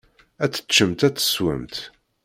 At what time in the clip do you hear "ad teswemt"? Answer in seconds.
1.07-1.75